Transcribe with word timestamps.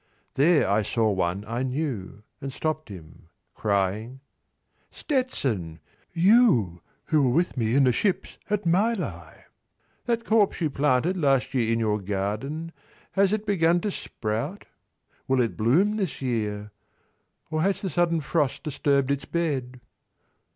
There 0.33 0.67
I 0.67 0.81
saw 0.81 1.11
one 1.11 1.45
I 1.45 1.61
knew, 1.61 2.23
and 2.41 2.51
stopped 2.51 2.89
him, 2.89 3.29
crying 3.53 4.19
"Stetson! 4.89 5.79
"You 6.11 6.81
who 7.09 7.29
were 7.29 7.35
with 7.35 7.55
me 7.55 7.75
in 7.75 7.83
the 7.83 7.91
ships 7.91 8.39
at 8.49 8.65
Mylae! 8.65 9.45
70 9.45 9.45
"That 10.07 10.25
corpse 10.25 10.59
you 10.59 10.71
planted 10.71 11.17
last 11.17 11.53
year 11.53 11.71
in 11.71 11.79
your 11.79 11.99
garden, 12.01 12.71
"Has 13.11 13.31
it 13.31 13.45
begun 13.45 13.79
to 13.81 13.91
sprout? 13.91 14.65
Will 15.27 15.39
it 15.39 15.55
bloom 15.55 15.97
this 15.97 16.19
year? 16.19 16.71
"Or 17.51 17.61
has 17.61 17.83
the 17.83 17.89
sudden 17.91 18.21
frost 18.21 18.63
disturbed 18.63 19.11
its 19.11 19.25
bed? 19.25 19.81